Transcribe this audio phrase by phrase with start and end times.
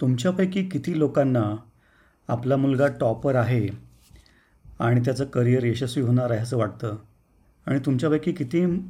[0.00, 1.56] तुमच्यापैकी किती लोकांना
[2.28, 3.68] आपला मुलगा टॉपर आहे
[4.78, 6.96] आणि त्याचं करिअर यशस्वी होणार आहे असं वाटतं?
[7.66, 8.80] आणि तुमच्यापैकी किती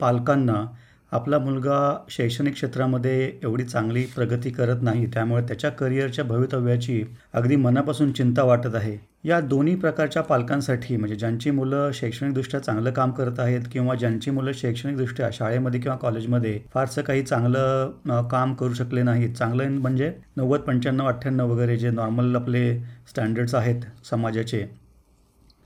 [0.00, 0.66] पालकांना
[1.12, 7.02] आपला मुलगा शैक्षणिक क्षेत्रामध्ये एवढी चांगली प्रगती करत नाही त्यामुळे त्याच्या करिअरच्या भवितव्याची
[7.32, 8.96] अगदी मनापासून चिंता वाटत आहे.
[9.24, 14.52] या दोन्ही प्रकारच्या पालकांसाठी म्हणजे ज्यांची मुलं शैक्षणिकदृष्ट्या चांगलं काम करत आहेत किंवा ज्यांची मुलं
[14.54, 19.34] शैक्षणिकदृष्ट्या शाळेमध्ये किंवा कॉलेजमध्ये फारसं काही चांगलं काम करू शकले नाहीत.
[19.34, 22.78] चांगलं म्हणजे नव्वद पंच्याण्णव अठ्ठ्याण्णव वगैरे जे नॉर्मल आपले
[23.08, 24.64] स्टँडर्ड्स आहेत समाजाचे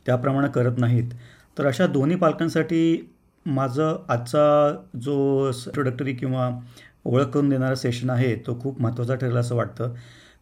[0.06, 1.10] त्याप्रमाणे करत नाहीत.
[1.58, 3.08] तर अशा दोन्ही पालकांसाठी
[3.46, 6.48] माझं आजचा जो इंट्रोडक्टरी किंवा
[7.04, 9.94] ओळख करून देणारा सेशन आहे तो खूप महत्त्वाचा ठरेल असं वाटतं.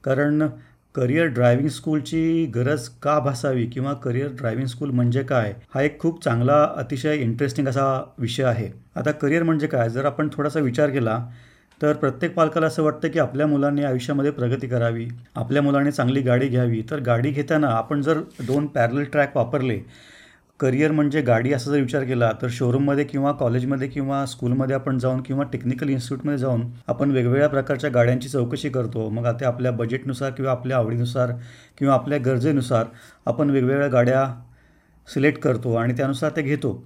[0.04, 0.46] कारण
[0.94, 6.22] करिअर ड्रायव्हिंग स्कूलची गरज का भासावी किंवा करिअर ड्रायव्हिंग स्कूल म्हणजे काय हा एक खूप
[6.24, 7.84] चांगला अतिशय इंटरेस्टिंग असा
[8.18, 8.68] विषय आहे.
[8.96, 9.88] आता करिअर म्हणजे काय?
[9.90, 11.18] जर आपण थोडासा विचार केला
[11.80, 16.48] तर प्रत्येक पालकाला असं वाटतं की आपल्या मुलांनी आयुष्यामध्ये प्रगती करावी आपल्या मुलाने चांगली गाडी
[16.48, 16.82] घ्यावी.
[16.90, 19.78] तर गाडी घेताना आपण जर दोन पॅरल ट्रॅक वापरले
[20.60, 25.20] करिअर म्हणजे गाडी असा जर विचार केला तर शोरूममध्ये किंवा कॉलेजमध्ये किंवा स्कूलमध्ये आपण जाऊन
[25.22, 29.08] किंवा टेक्निकल इन्स्टिट्यूटमध्ये जाऊन आपण वेगवेगळ्या प्रकारच्या गाड्यांची चौकशी करतो.
[29.10, 31.32] मग आता आपल्या बजेटनुसार किंवा आपल्या आवडीनुसार
[31.78, 32.84] किंवा आपल्या गरजेनुसार
[33.26, 34.26] आपण वेगवेगळ्या गाड्या
[35.08, 36.82] सिलेक्ट करतो आणि त्यानुसार ते घेतो.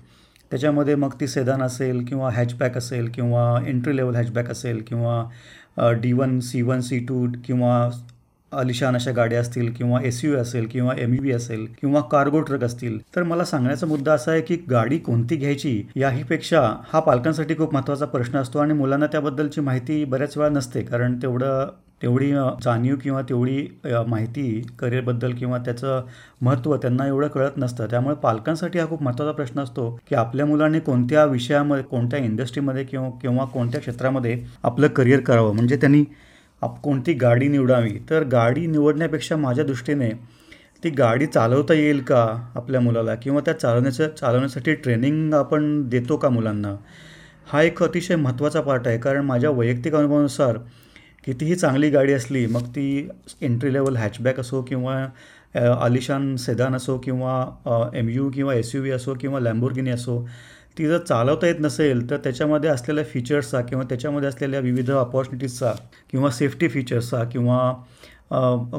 [0.50, 6.12] त्याच्यामध्ये मग ती सेदान असेल किंवा हॅचबॅक असेल किंवा एंट्री लेवल हॅचबॅक असेल किंवा D
[6.12, 7.88] one C one C two किंवा
[8.54, 12.64] अलिशान अशा गाड्या असतील किंवा एस यू असेल किंवा एम बी असेल किंवा कार्गो ट्रक
[12.64, 12.98] असतील.
[13.16, 18.06] तर मला सांगण्याचा मुद्दा असा आहे की गाडी कोणती घ्यायची याहीपेक्षा हा पालकांसाठी खूप महत्त्वाचा
[18.06, 20.82] प्रश्न असतो आणि मुलांना त्याबद्दलची माहिती बऱ्याच वेळा नसते.
[20.82, 21.70] कारण तेवढं
[22.02, 22.30] तेवढी
[22.62, 23.66] जाणीव किंवा तेवढी
[24.08, 26.06] माहिती करिअरबद्दल किंवा त्याचं
[26.42, 27.86] महत्त्व त्यांना एवढं कळत नसतं.
[27.90, 33.08] त्यामुळे पालकांसाठी हा खूप महत्त्वाचा प्रश्न असतो की आपल्या मुलांनी कोणत्या विषयामध्ये कोणत्या इंडस्ट्रीमध्ये किंवा
[33.22, 35.54] किंवा कोणत्या क्षेत्रामध्ये आपलं करिअर करावं.
[35.54, 36.04] म्हणजे त्यांनी
[36.64, 37.98] आप कोणती गाडी निवडावी?
[38.10, 40.10] तर गाडी निवडण्यापेक्षा माझ्या दृष्टीने
[40.84, 42.22] ती गाडी चालवता येईल का
[42.56, 43.14] आपल्या मुलाला?
[43.14, 46.74] किंवा त्या चालवण्याचं चालवण्यासाठी ट्रेनिंग आपण देतो का मुलांना?
[47.52, 48.98] हा एक अतिशय महत्त्वाचा पार्ट आहे.
[48.98, 50.58] कारण माझ्या वैयक्तिक अनुभवानुसार
[51.26, 53.08] कितीही चांगली गाडी असली मग ती
[53.42, 54.94] एंट्री लेवल हॅचबॅक असो किंवा
[55.84, 60.18] आलिशान सेदान असो किंवा एम यू किंवा एस यू व्ही असो किंवा लॅम्बोर्गिनी असो
[60.76, 65.72] ती जर चालवता येत नसेल तर त्याच्यामध्ये असलेल्या फीचर्सचा किंवा त्याच्यामध्ये असलेल्या विविध अपॉर्च्युनिटीजचा
[66.10, 67.72] किंवा सेफ्टी फीचर्सचा किंवा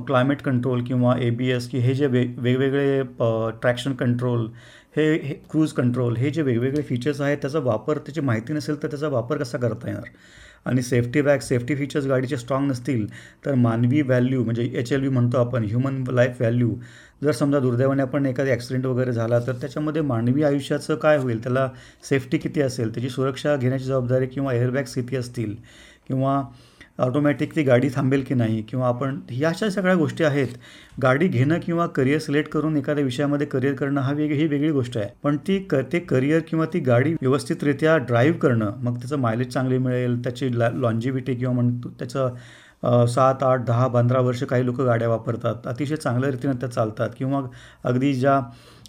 [0.08, 3.04] क्लायमेट कंट्रोल किंवा ए बी एस की हे जे वेग वेगवेगळे
[3.62, 4.48] ट्रॅक्शन कंट्रोल
[4.98, 8.88] हे हे क्रूज कंट्रोल हे जे वेगवेगळे फीचर्स आहेत त्याचा वापर त्याची माहिती नसेल तर
[8.88, 10.10] त्याचा वापर कसा करता येणार?
[10.66, 13.06] आणि सेफ्टी बॅग सेफ्टी फीचर्स गाडीचे स्ट्रॉंग नसतील
[13.46, 16.76] तर मानवी व्हॅल्यू म्हणजे एच एल व्ही म्हणतो आपण ह्युमन लाईफ व्हॅल्यू
[17.24, 21.44] जर समजा दुर्दैवाने आपण एखादा ॲक्सिडेंट वगैरे झाला तर त्याच्यामध्ये मानवी आयुष्याचं काय होईल?
[21.44, 21.70] त्याला
[22.10, 22.94] सेफ्टी किती असेल?
[22.94, 25.56] त्याची सुरक्षा घेण्याची जबाबदारी किंवा एअरबॅग्स किती असतील?
[26.08, 26.42] किंवा
[27.00, 30.48] ऑटोमॅटिक ती गाडी थांबेल की नाही किंवा आपण ह्या अशा सगळ्या गोष्टी आहेत
[31.04, 34.98] गाडी घेणं किंवा करिअर सिलेक्ट करून एखाद्या विषयामध्ये करिअर करणं हा वेग ही वेगळी गोष्ट
[34.98, 35.08] आहे.
[35.24, 39.78] पण ती क ते करिअर किंवा ती गाडी व्यवस्थितरित्या ड्राईव्ह करणं मग त्याचं मायलेज चांगली
[39.78, 45.08] मिळेल त्याची लॉ लॉन्जिव्हिटी किंवा म्हणतो त्याचं सात आठ दहा पंधरा वर्ष काही लोक गाड्या
[45.10, 47.42] वापरतात अतिशय चांगल्या रीतीनं त्या चालतात किंवा
[47.84, 48.40] अगदी ज्या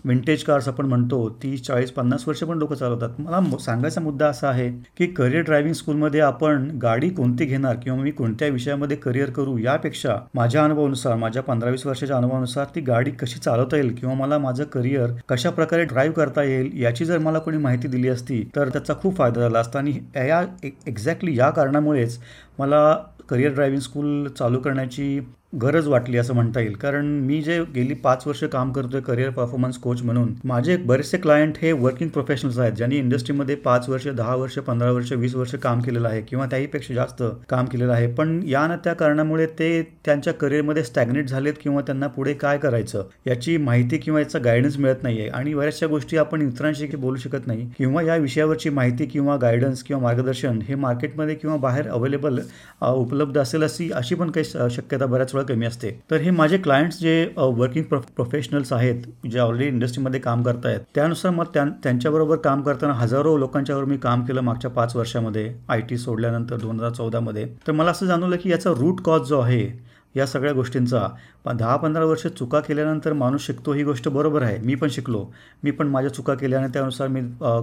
[0.07, 3.21] विंटेज कार्स आपण म्हणतो तीस चाळीस पन्नास वर्ष पण लोक चालवतात.
[3.21, 4.69] मला सांगायचा मुद्दा असा आहे
[4.99, 10.17] की करिअर ड्रायव्हिंग स्कूलमध्ये आपण गाडी कोणती घेणार किंवा मी कोणत्या विषयामध्ये करिअर करू यापेक्षा
[10.35, 14.65] माझ्या अनुभवानुसार माझ्या पंधरा वीस वर्षाच्या अनुभवानुसार ती गाडी कशी चालवता येईल किंवा मला माझं
[14.65, 18.95] करिअर कशा प्रकारे ड्राईव्ह करता येईल याची जर मला कोणी माहिती दिली असती तर त्याचा
[18.95, 19.79] खूप फायदा झाला असता.
[19.79, 20.43] आणि या
[20.87, 22.19] एक्झॅक्टली या कारणामुळेच
[22.59, 22.97] मला
[23.29, 25.19] करिअर ड्रायव्हिंग स्कूल चालू करण्याची
[25.53, 26.73] गरज वाटली असं म्हणता येईल.
[26.77, 31.59] कारण मी जे गेली पाच वर्ष काम करतोय करिअर परफॉर्मन्स कोच म्हणून माझे बरेचसे क्लायंट
[31.63, 35.81] हे वर्किंग प्रोफेशनल्स आहेत ज्यांनी इंडस्ट्रीमध्ये पाच वर्ष दहा वर्ष पंधरा वर्ष वीस वर्ष काम
[35.81, 38.07] केलेलं आहे किंवा त्याहीपेक्षा जास्त काम केलेलं आहे.
[38.15, 39.71] पण या ना त्या कारणामुळे ते
[40.05, 45.03] त्यांच्या करिअरमध्ये स्टॅग्नेट झालेत किंवा त्यांना पुढे काय करायचं याची माहिती किंवा याचा गायडन्स मिळत
[45.03, 49.37] नाही आहे आणि बऱ्याचशा गोष्टी आपण इतरांशी बोलू शकत नाही किंवा या विषयावरची माहिती किंवा
[49.37, 52.41] गायडन्स किंवा मार्गदर्शन हे मार्केटमध्ये किंवा बाहेर अवेलेबल
[52.83, 55.91] उपलब्ध असेल अशी अशी पण काही शक्यता बऱ्याच वेळा कमी असते.
[56.11, 61.45] तर हे माझे क्लायंट्स जे वर्किंग प्रोफेशनल्स आहेत जे ऑलरेडी इंडस्ट्रीमध्ये काम करतायत त्यानुसार मग
[61.55, 66.77] त्यांच्याबरोबर काम करताना हजारो लोकांच्यावर मी काम केलं मागच्या पाच वर्षामध्ये आय टी सोडल्यानंतर दोन
[66.77, 69.67] हजार चौदामध्ये तर मला असं जाणवलं की याचा रूट कॉज जो आहे
[70.15, 71.07] या सगळ्या गोष्टींचा
[71.45, 74.59] पण दहा पंधरा वर्ष चुका केल्यानंतर माणूस शिकतो ही गोष्ट बरोबर आहे.
[74.59, 75.25] मी पण शिकलो.
[75.65, 77.21] मी पण माझ्या चुका केल्या आणि त्यानुसार मी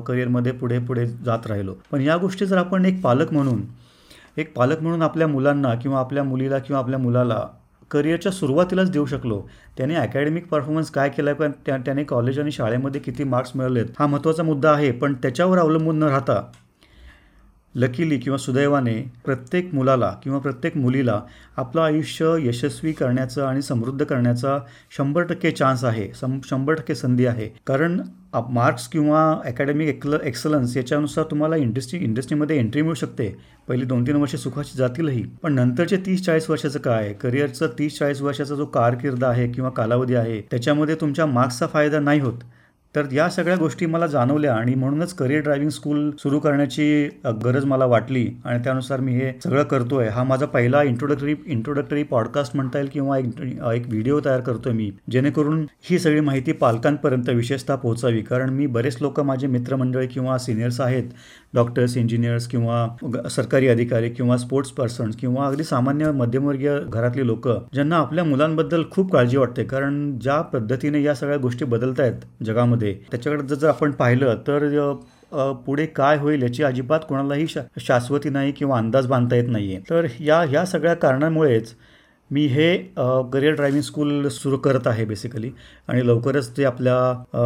[0.07, 1.73] करिअरमध्ये पुढे पुढे जात राहिलो.
[1.91, 3.61] पण या गोष्टी जर आपण एक पालक म्हणून
[4.37, 7.41] एक पालक म्हणून आपल्या मुलांना किंवा आपल्या मुलीला किंवा आपल्या मुलाला
[7.91, 9.41] करिअरच्या सुरुवातीलाच देऊ शकलो.
[9.77, 13.85] त्याने अकॅडमिक परफॉर्मन्स काय केला आहे पण त्या त्याने कॉलेज आणि शाळेमध्ये किती मार्क्स मिळवलेत
[13.99, 16.41] हा महत्त्वाचा मुद्दा आहे पण त्याच्यावर अवलंबून न राहता
[17.75, 18.93] लकीली किंवा सुदैवाने
[19.25, 21.21] प्रत्येक मुलाला किंवा प्रत्येक मुलीला
[21.57, 24.59] आपलं आयुष्य यशस्वी करण्याचं आणि समृद्ध करण्याचा
[24.97, 27.49] शंभर टक्के चान्स आहे सम शंभर टक्के संधी आहे.
[27.67, 28.01] कारण
[28.41, 33.35] मार्क्स किंवा अकॅडमिक एक्ल एक्सलन्स याच्यानुसार तुम्हाला इंडस्ट्री इंडस्ट्रीमध्ये एंट्री मिळू शकते.
[33.67, 35.23] पहिली दोन तीन वर्ष सुखाची जातीलही.
[35.41, 37.13] पण नंतरचे तीस चाळीस वर्षाचं काय?
[37.13, 42.19] करिअरचं तीस चाळीस वर्षाचा जो कारकीर्द आहे किंवा कालावधी आहे त्याच्यामध्ये तुमच्या मार्क्सचा फायदा नाही
[42.19, 42.39] होत.
[42.95, 47.07] तर या सगळ्या गोष्टी मला जाणवल्या आणि म्हणूनच करिअर ड्रायव्हिंग स्कूल सुरू करण्याची
[47.43, 48.27] गरज मला वाटली.
[48.45, 50.07] आणि त्यानुसार मी हे सगळं करतोय.
[50.07, 53.41] हा माझा पहिला इंट्रोडक्टरी इंट्रोडक्टरी पॉडकास्ट म्हणता येईल किंवा एक
[53.73, 58.21] एक व्हिडिओ तयार करतोय मी जेणेकरून ही सगळी माहिती पालकांपर्यंत विशेषतः पोहोचावी.
[58.21, 61.09] कारण मी बरेच लोक माझे मित्रमंडळी किंवा सिनियर्स आहेत
[61.53, 67.97] डॉक्टर्स इंजिनियर्स किंवा सरकारी अधिकारी किंवा स्पोर्ट्स पर्सन्स किंवा अगदी सामान्य मध्यमवर्गीय घरातली लोक ज्यांना
[67.97, 69.63] आपल्या मुलांबद्दल खूप काळजी वाटते.
[69.63, 74.93] कारण ज्या पद्धतीने या सगळ्या गोष्टी बदलत आहेत जगामध्ये त्याच्याकडे जर आपण पाहिलं तर
[75.65, 79.83] पुढे काय होईल याची अजिबात कोणालाही शा शाश्वती नाही किंवा अंदाज बांधता येत नाही आहे
[79.89, 81.73] तर या ह्या सगळ्या कारणामुळेच
[82.31, 82.77] मी हे
[83.33, 85.51] करिअर ड्रायव्हिंग स्कूल सुरू करत आहे बेसिकली.
[85.87, 86.95] आणि लवकरच ते आपल्या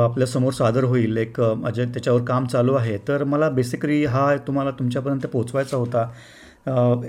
[0.03, 1.17] आपल्यासमोर सादर होईल.
[1.17, 2.97] एक माझ्या त्याच्यावर काम चालू आहे.
[3.07, 6.09] तर मला बेसिकली हा तुम्हाला तुमच्यापर्यंत पोचवायचा होता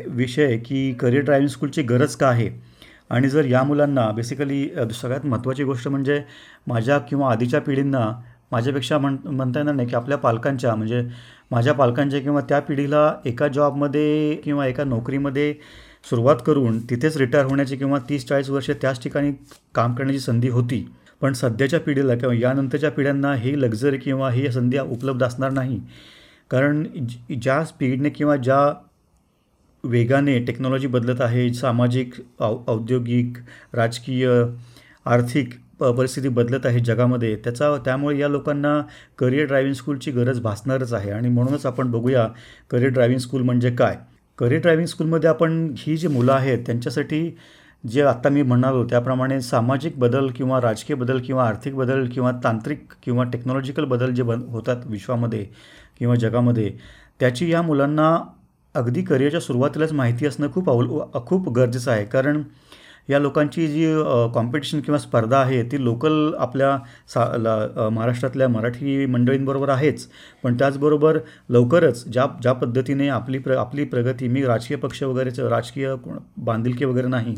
[0.09, 2.49] विषय की करिअर ड्रायव्हिंग स्कूलची गरज का आहे?
[3.11, 6.23] आणि जर या मुलांना बेसिकली सगळ्यात महत्त्वाची गोष्ट म्हणजे
[6.67, 8.11] माझ्या किंवा आधीच्या पिढींना
[8.53, 11.03] माझ्यापेक्षा म्हण म्हणता येणार नाही की आपल्या पालकांच्या म्हणजे
[11.51, 15.55] माझ्या पालकांच्या किंवा त्या पिढीला एका जॉबमध्ये किंवा एका नोकरीमध्ये
[16.11, 19.33] सुरुवात करून तिथेच रिटायर होण्याची किंवा तीस चाळीस वर्षे त्याच ठिकाणी
[19.75, 20.87] काम करण्याची संधी होती.
[21.21, 25.81] पण सध्याच्या पिढीला किंवा यानंतरच्या पिढ्यांना ही लक्झरी किंवा ही संधी उपलब्ध असणार नाही.
[26.51, 26.85] कारण
[27.43, 28.59] ज्या स्पीडने किंवा ज्या
[29.85, 33.39] वेगाने टेक्नॉलॉजी बदलत आहे सामाजिक औ औद्योगिक
[33.75, 34.29] राजकीय
[35.07, 37.35] आर्थिक प परिस्थिती बदलत आहे जगामध्ये.
[37.45, 38.81] त्याचा त्यामुळे या लोकांना
[39.19, 41.11] करिअर ड्रायव्हिंग स्कूलची गरज भासणारच आहे.
[41.11, 42.27] आणि म्हणूनच आपण बघूया
[42.71, 43.97] करिअर ड्रायव्हिंग स्कूल म्हणजे काय?
[44.39, 47.31] करिअर ड्रायव्हिंग स्कूलमध्ये आपण ही जी मुलं आहेत त्यांच्यासाठी
[47.85, 52.93] जे आत्ता मी म्हणालो त्याप्रमाणे सामाजिक बदल किंवा राजकीय बदल किंवा आर्थिक बदल किंवा तांत्रिक
[53.03, 55.45] किंवा टेक्नॉलॉजिकल बदल जे बन होतात विश्वामध्ये
[55.99, 56.73] किंवा जगामध्ये
[57.21, 58.11] त्याची या मुलांना
[58.79, 60.89] अगदी करिअरच्या सुरुवातीलाच माहिती असणं खूप अवल
[61.27, 62.05] खूप गरजेचं आहे.
[62.07, 62.43] कारण
[63.09, 63.87] या लोकांची जी
[64.35, 66.77] कॉम्पिटिशन किंवा स्पर्धा आहे ती लोकल आपल्या
[67.09, 70.07] सा महाराष्ट्रातल्या मराठी मंडळींबरोबर आहेच.
[70.43, 71.19] पण त्याचबरोबर
[71.51, 75.95] लवकरच ज्या ज्या पद्धतीने आपली प्र आपली प्रगती मी राजकीय पक्ष वगैरेचं राजकीय
[76.39, 77.35] बांधिलकी वगैरे नाही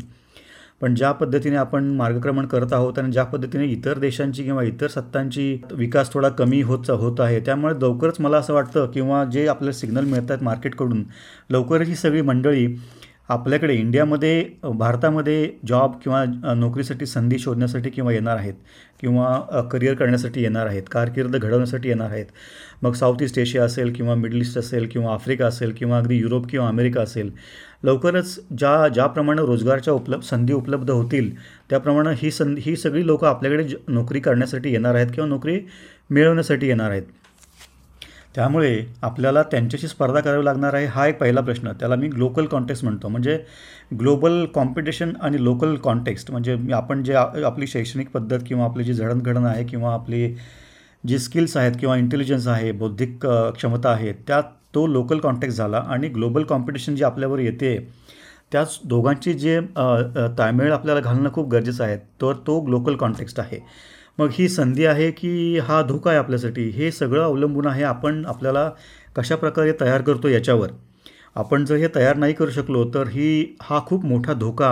[0.81, 5.61] पण ज्या पद्धतीने आपण मार्गक्रमण करत आहोत आणि ज्या पद्धतीने इतर देशांची किंवा इतर सत्तांची
[5.71, 10.05] विकास थोडा कमी होत होत आहे त्यामुळे लवकरच मला असं वाटतं किंवा जे आपल्याला सिग्नल
[10.05, 11.03] मिळतात मार्केटकडून
[11.49, 12.67] लवकरच ही सगळी मंडळी
[13.29, 16.23] आपल्याकडे इंडियामध्ये भारतामध्ये जॉब किंवा
[16.55, 18.53] नोकरीसाठी संधी शोधण्यासाठी किंवा येणार आहेत.
[19.01, 22.25] किंवा करिअर करण्यासाठी येणार आहेत कारकीर्द घडवण्यासाठी येणार आहेत.
[22.83, 26.47] मग साऊथ ईस्ट एशिया असेल किंवा मिडल ईस्ट असेल किंवा आफ्रिका असेल किंवा अगदी युरोप
[26.49, 27.31] किंवा अमेरिका असेल
[27.83, 31.31] लवकरच ज्या ज्याप्रमाणे रोजगारच्या उपलब्ध संधी उपलब्ध होतील
[31.69, 35.59] त्याप्रमाणे ही संधी ही सगळी लोकं आपल्याकडे नोकरी करण्यासाठी येणार आहेत किंवा नोकरी
[36.09, 37.03] मिळवण्यासाठी येणार आहेत.
[38.35, 41.71] त्यामुळे आपल्याला त्यांच्याशी स्पर्धा करावी लागणार आहे हा एक पहिला प्रश्न.
[41.79, 43.07] त्याला मी ग्लोकल कॉन्टेक्स्ट म्हणतो.
[43.07, 43.37] म्हणजे
[43.99, 49.45] ग्लोबल कॉम्पिटिशन आणि लोकल कॉन्टेक्स्ट म्हणजे आपण जे आपली शैक्षणिक पद्धत किंवा आपली जी जडणघडण
[49.45, 50.27] आहे किंवा आपली
[51.03, 54.43] जी स्किल्स आहेत किंवा इंटेलिजन्स आहे बौद्धिक क्षमता आहे त्यात
[54.75, 57.77] तो लोकल कॉन्टॅक्ट झाला आणि ग्लोबल कॉम्पिटिशन जी आपल्यावर येते
[58.51, 59.59] त्याच दोघांची जे
[60.37, 63.59] ताळमेळ आपल्याला घालणं खूप गरजेचं आहे तर तो ग्लोकल कॉन्टेक्स्ट आहे.
[64.17, 66.69] मग ही संधी आहे की हा धोका आहे आपल्यासाठी?
[66.69, 68.69] हे सगळं अवलंबून आहे आपण आपल्याला
[69.15, 70.69] कशाप्रकारे तयार करतो याच्यावर.
[71.35, 74.69] आपण जर हे तयार नाही करू शकलो तर ही हा खूप मोठा धोका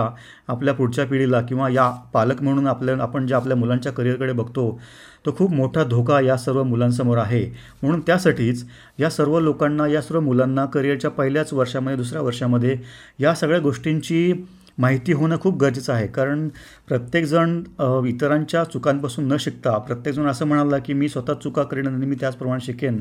[0.48, 4.80] आपल्या पुढच्या पिढीला किंवा या पालक म्हणून आपल्या आपण ज्या आपल्या मुलांच्या करिअरकडे बघतो
[5.26, 7.44] तो खूप मोठा धोका या सर्व मुलांसमोर आहे.
[7.82, 8.64] म्हणून त्यासाठीच
[8.98, 12.76] या सर्व लोकांना या सर्व मुलांना करिअरच्या पहिल्याच वर्षामध्ये दुसऱ्या वर्षामध्ये
[13.18, 14.32] या सगळ्या गोष्टींची
[14.78, 16.06] माहिती होणं खूप गरजेचं आहे.
[16.06, 16.48] कारण
[16.88, 17.56] प्रत्येकजण
[18.08, 22.64] इतरांच्या चुकांपासून न शिकता प्रत्येकजण असं म्हणाला की मी स्वतः चुका करेन आणि मी त्याचप्रमाणे
[22.64, 23.00] शिकेन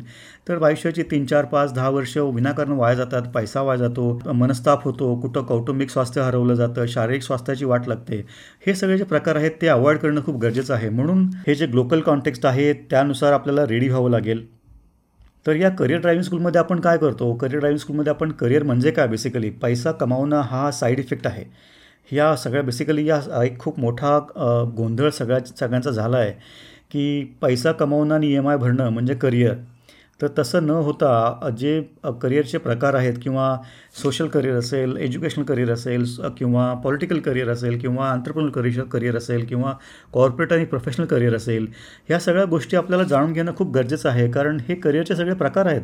[0.49, 5.15] तर आयुष्याची तीन चार पाच दहा वर्ष विनाकारण वाया जातात पैसा वाया जातो मनस्ताप होतो
[5.21, 8.23] कुठं कौटुंबिक स्वास्थ्य हरवलं जातं शारीरिक स्वास्थ्याची वाट लागते.
[8.67, 10.89] हे सगळे जे प्रकार आहेत ते अवॉइड करणं खूप गरजेचं आहे.
[10.89, 14.45] म्हणून हे जे ग्लोकल कॉन्टेक्स्ट आहे त्यानुसार आपल्याला रेडी व्हावं लागेल.
[15.45, 17.33] तर या करिअर ड्रायव्हिंग स्कूलमध्ये आपण काय करतो?
[17.35, 21.43] करिअर ड्रायव्हिंग स्कूलमध्ये आपण करिअर म्हणजे काय बेसिकली पैसा कमावणं हा साईड इफेक्ट आहे.
[22.11, 24.17] ह्या सगळ्या बेसिकली या एक खूप मोठा
[24.77, 26.31] गोंधळ सगळ्या सगळ्यांचा झाला आहे
[26.91, 29.55] की पैसा कमावणं आणि ई एम आय भरणं म्हणजे करिअर
[30.19, 31.79] तर तसं न होता जे
[32.21, 33.55] करिअरचे प्रकार आहेत किंवा
[34.01, 36.05] सोशल करिअर असेल एज्युकेशनल करिअर असेल
[36.37, 39.73] किंवा पॉलिटिकल करिअर असेल किंवा आंतरप्रनल करिअर करिअर असेल किंवा
[40.13, 41.67] कॉर्पोरेट आणि प्रोफेशनल करिअर असेल
[42.09, 44.29] ह्या सगळ्या गोष्टी आपल्याला जाणून घेणं खूप गरजेचं आहे.
[44.31, 45.81] कारण हे करिअरचे सगळे प्रकार आहेत.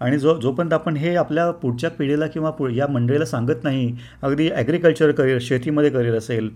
[0.00, 4.48] आणि जो जोपर्यंत आपण हे आपल्या पुढच्या पिढीला किंवा पु या मंडळीला सांगत नाही अगदी
[4.50, 6.50] ॲग्रिकल्चर करिअर शेतीमध्ये करिअर असेल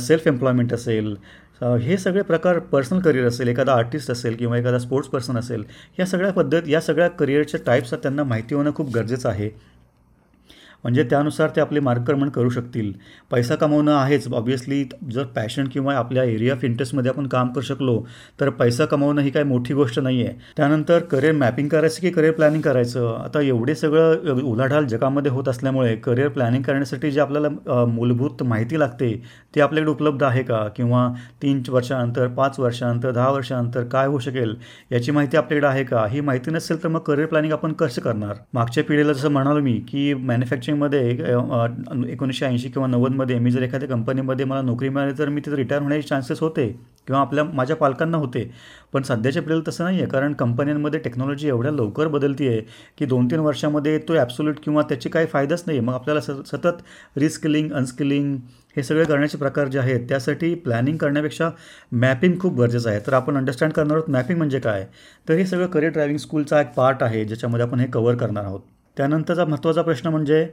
[0.00, 1.14] सेल्फ एम्प्लॉयमेंट असेल
[1.62, 5.64] हे सगळे प्रकार पर्सनल करिअर असेल एखादा आर्टिस्ट असेल किंवा एखादा स्पोर्ट्स पर्सन असेल
[5.98, 9.48] या सगळ्या पद्धत या सगळ्या करिअरच्या टाईप्स त्यांना माहिती होणं खूप गरजेचं आहे.
[10.84, 12.92] म्हणजे त्यानुसार ते आपले मार्गक्रमण करू शकतील.
[13.30, 14.26] पैसा कमवणं आहेच.
[14.28, 17.98] ऑब्व्हियसली जर पॅशन किंवा आपल्या एरिया ऑफ इंटरेस्टमध्ये आपण काम करू शकलो
[18.40, 22.32] तर पैसा कमवणं ही काही मोठी गोष्ट नाही आहे त्यानंतर करिअर मॅपिंग करायचं की करिअर
[22.32, 23.14] प्लॅनिंग करायचं?
[23.24, 29.12] आता एवढे सगळं उलाढाल जगामध्ये होत असल्यामुळे करिअर प्लॅनिंग करण्यासाठी जे आपल्याला मूलभूत माहिती लागते
[29.54, 30.66] ती आपल्याकडे उपलब्ध आहे का?
[30.76, 31.08] किंवा
[31.42, 34.54] तीन वर्षानंतर पाच वर्षानंतर दहा वर्षानंतर काय होऊ शकेल?
[34.92, 36.06] याची माहिती आपल्याकडे आहे का?
[36.10, 38.34] ही माहिती नसेल तर मग करिअर प्लॅनिंग आपण कसं करणार?
[38.54, 41.08] मागच्या पिढीला जसं म्हणालो मी की मॅन्युफॅक्चरिंग मध्ये
[42.12, 45.82] एकोणीसशे ऐंशी किंवा नव्वदमध्ये मी जर एखाद्या कंपनीमध्ये मला नोकरी मिळाली तर मी तिथे रिटायर
[45.82, 46.66] होण्याचे चान्सेस होते
[47.06, 48.50] किंवा आपल्या माझ्या पालकांना होते.
[48.92, 52.60] पण सध्याच्या पिढीला तसं नाही आहे कारण कंपन्यांमध्ये टेक्नॉलॉजी एवढ्या लवकर बदलती आहे
[52.98, 56.82] की दोन तीन वर्षामध्ये तो ॲब्सोल्यूट किंवा त्याचे काही फायदाच नाही मग आपल्याला स सतत
[57.16, 58.36] रिस्किलिंग अनस्किलिंग
[58.76, 61.50] हे सगळे करण्याचे प्रकार जे आहेत त्यासाठी प्लॅनिंग करण्यापेक्षा
[61.92, 63.00] मॅपिंग खूप गरजेचं आहे.
[63.06, 64.86] तर आपण अंडरस्टँड करणार आहोत मॅपिंग म्हणजे काय?
[65.28, 68.60] तर हे सगळं करिअर ड्रायव्हिंग स्कूलचा एक पार्ट आहे ज्याच्यामध्ये आपण हे कवर करणार आहोत.
[68.96, 70.46] त्यानंतरचा महत्त्वाचा प्रश्न म्हणजे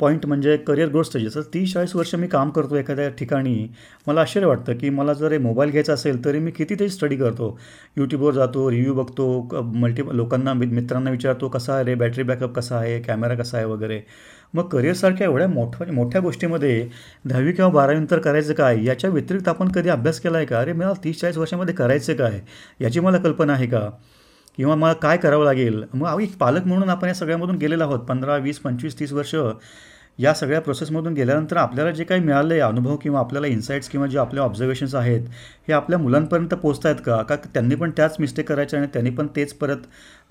[0.00, 3.66] पॉईंट म्हणजे करिअर ग्रोथ स्टेजेस तर तीस चाळीस वर्ष मी काम करतो एखाद्या ठिकाणी
[4.06, 7.58] मला आश्चर्य वाटतं की मला जर मोबाईल घ्यायचा असेल तरी मी किती ते स्टडी करतो
[7.96, 9.26] यूट्यूबवर जातो रिव्ह्यू बघतो
[9.74, 14.00] मल्टी लोकांना मित्रांना विचारतो कसा आहे रे बॅटरी बॅकअप कसा आहे कॅमेरा कसा आहे वगैरे.
[14.54, 16.88] मग करिअरसारख्या एवढ्या मोठ्या मोठ्या गोष्टीमध्ये
[17.26, 20.60] दहावी किंवा बारावीनंतर करायचं काय याच्या व्यतिरिक्त आपण कधी अभ्यास केला आहे का?
[20.60, 22.40] अरे मला तीस चाळीस वर्षामध्ये करायचं काय?
[22.80, 23.88] याची मला कल्पना आहे का?
[24.58, 25.84] किंवा मला काय करावं लागेल?
[25.94, 29.34] मग एक पालक म्हणून आपण या सगळ्यामधून गेलेलो आहोत पंधरा वीस पंचवीस तीस वर्ष.
[30.18, 34.18] या सगळ्या प्रोसेसमधून गेल्यानंतर आपल्याला जे काही मिळालं आहे अनुभव किंवा आपल्याला इन्साईट्स किंवा जे
[34.18, 35.20] आपल्या ऑब्झर्वेशन्स आहेत
[35.68, 37.22] हे आपल्या मुलांपर्यंत पोचत आहेत का?
[37.22, 39.76] का त्यांनी पण त्याच मिस्टेक करायच्या आणि त्यांनी पण तेच परत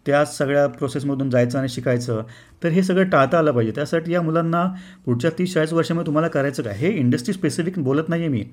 [0.05, 2.23] त्याच सगळ्या प्रोसेसमधून जायचं आणि शिकायचं?
[2.63, 3.71] तर हे सगळं टाळता आलं पाहिजे.
[3.75, 4.65] त्यासाठी या मुलांना
[5.05, 6.75] पुढच्या तीस चाळीस वर्षामध्ये तुम्हाला करायचं काय?
[6.75, 8.45] हे इंडस्ट्री स्पेसिफिक बोलत नाही आहे मी.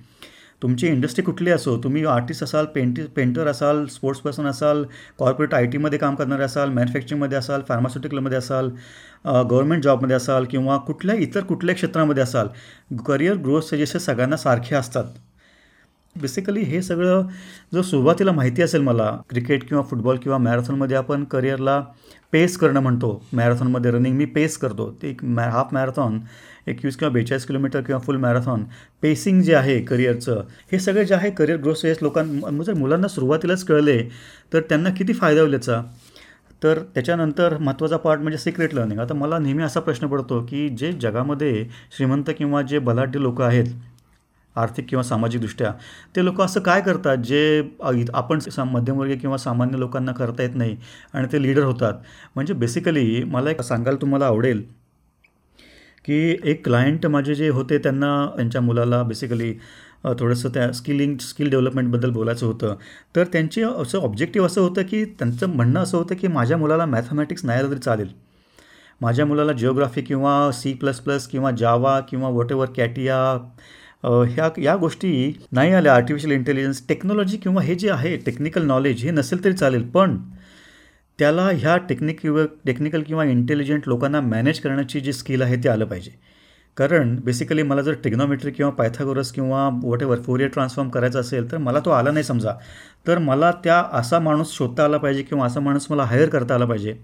[0.63, 4.85] तुमची इंडस्ट्री कुठली असो तुम्ही आर्टिस्ट असाल पेंटी पेंटर असाल स्पोर्ट्स पर्सन असाल
[5.19, 8.71] कॉर्पोरेट आय टीमध्ये काम करणारे असाल मॅन्युफॅक्चरिंगमध्ये असाल फार्मास्युटिकलमध्ये असाल
[9.27, 12.49] गव्हर्मेंट जॉबमध्ये असाल किंवा कुठल्या इतर कुठल्या क्षेत्रामध्ये असाल
[13.07, 15.05] करिअर ग्रोथ सजेसेस सगळ्यांना सारखे असतात.
[16.21, 17.27] बेसिकली हे सगळं
[17.75, 21.85] जर सुरुवातीला माहिती असेल मला क्रिकेट किंवा फुटबॉल किंवा मॅरेथॉनमध्ये आपण करिअरला
[22.33, 26.19] पेस करणं म्हणतो मॅरेथॉनमध्ये रनिंग मी पेस करतो ते एक मॅ हाफ मॅरेथॉन
[26.67, 28.65] एकवीस किंवा बेचाळीस किलोमीटर किंवा फुल मॅरेथॉन
[29.03, 33.65] पेसिंग जे आहे करिअरचं हे सगळं जे आहे करिअर ग्रोथ स्टेज लोकां जर मुलांना सुरुवातीलाच
[33.65, 34.03] कळले
[34.53, 35.83] तर त्यांना किती फायदा होईल याचा?
[36.63, 40.93] तर त्याच्यानंतर महत्त्वाचा पार्ट म्हणजे सिक्रेट लर्निंग आता मला नेहमी असा प्रश्न पडतो की जे
[40.93, 41.67] जगामध्ये
[41.97, 43.65] श्रीमंत किंवा जे बलाढ्य लोक आहेत
[44.57, 45.73] आर्थिक किंवा सामाजिकदृष्ट्या
[46.17, 47.63] ते लोक असं काय करतात जे
[48.15, 50.77] आपण मध्यमवर्गीय किंवा सामान्य लोकांना करता येत नाही
[51.13, 51.95] आणि ते लीडर होतात.
[52.35, 54.63] म्हणजे बेसिकली मला एक सांगायला तुम्हाला आवडेल
[56.05, 59.53] की एक क्लायंट माझे जे होते त्यांना त्यांच्या मुलाला बेसिकली
[60.21, 62.75] थोडंसं त्या स्किलिंग स्किल डेव्हलपमेंटबद्दल बोलायचं होतं.
[63.17, 67.45] तर त्यांचे असं ऑब्जेक्टिव्ह असं होतं की त्यांचं म्हणणं असं होतं की माझ्या मुलाला मॅथमॅटिक्स
[67.45, 68.09] नाही आलं तरी चालेल.
[69.01, 73.17] माझ्या मुलाला जिओग्राफी किंवा सी प्लस प्लस किंवा जावा किंवा वॉट एवर कॅटिया
[74.05, 79.11] ह्या या गोष्टी नाही आल्या आर्टिफिशियल इंटेलिजन्स टेक्नॉलॉजी किंवा हे जे आहे टेक्निकल नॉलेज हे
[79.11, 80.17] नसेल तरी चालेल पण
[81.19, 85.85] त्याला ह्या टेक्निक किंवा टेक्निकल किंवा इंटेलिजंट लोकांना मॅनेज करण्याची जी स्किल आहे ते आलं
[85.85, 86.11] पाहिजे.
[86.77, 91.59] कारण बेसिकली मला जर टेक्नॉमेट्री किंवा पायथागोरस किंवा वॉट एव्हर फोरियर ट्रान्सफॉर्म करायचा असेल तर
[91.59, 92.53] मला तो आला नाही समजा.
[93.07, 96.65] तर मला त्या असा माणूस शोधता आला पाहिजे किंवा असा माणूस मला हायर करता आला
[96.65, 96.95] पाहिजे.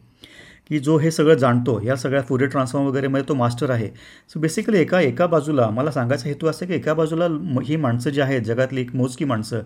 [0.70, 3.88] की जो हे सगळं जाणतो या सगळ्या फुरियर ट्रान्सफॉर्म वगैरेमध्ये तो मास्टर आहे.
[4.28, 7.26] सो बेसिकली एका एका बाजूला मला सांगायचा हेतू असा की एका बाजूला
[7.66, 9.60] ही माणसं जी आहेत जगातली एक मोजकी माणसं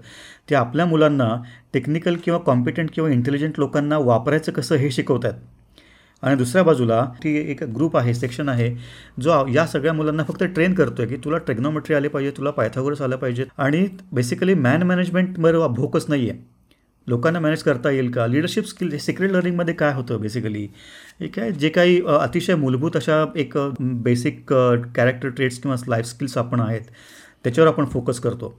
[0.50, 1.28] ते आपल्या मुलांना
[1.74, 5.40] टेक्निकल किंवा कॉम्पिटंट किंवा इंटेलिजंट लोकांना वापरायचं कसं हे शिकवत आहेत
[6.22, 8.68] आणि दुसऱ्या बाजूला ती एक ग्रुप आहे सेक्शन आहे
[9.20, 13.02] जो या सगळ्या मुलांना फक्त ट्रेन करतो आहे की तुला ट्रेग्नोमेट्री आले पाहिजे तुला पायथागोरस
[13.02, 13.44] आलं पाहिजे.
[13.58, 16.38] आणि बेसिकली मॅन मॅनेजमेंटवर भोकच नाही आहे
[17.06, 18.26] लोकांना मॅनेज करता येईल का?
[18.26, 20.66] लिडरशिप स्किल सिक्रेट लर्निंगमध्ये काय होतं बेसिकली
[21.28, 21.50] काय?
[21.52, 24.52] जे काही अतिशय मूलभूत अशा एक बेसिक
[24.94, 26.90] कॅरेक्टर ट्रेट्स किंवा लाईफ स्किल्स आपण आहेत
[27.44, 28.54] त्याच्यावर आपण फोकस करतो.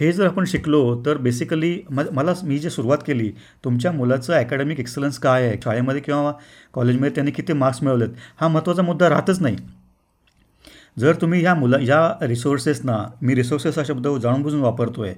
[0.00, 3.30] हे जर आपण शिकलो तर बेसिकली मला मी जे सुरुवात केली
[3.64, 5.56] तुमच्या मुलाचं अकॅडमिक एक्सलन्स काय आहे?
[5.64, 6.32] शाळेमध्ये किंवा
[6.74, 8.08] कॉलेजमध्ये त्यांनी किती मार्क्स मिळवलेत?
[8.40, 9.56] हा महत्त्वाचा मुद्दा राहतच नाही.
[11.00, 15.14] जर तुम्ही ह्या मुला या रिसोर्सेसना मी रिसोर्सेस हा शब्द जाणून बुजून वापरतो आहे